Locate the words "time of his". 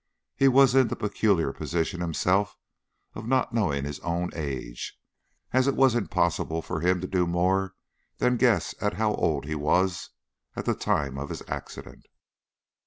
10.73-11.43